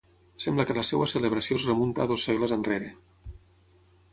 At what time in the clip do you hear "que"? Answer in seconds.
0.69-0.75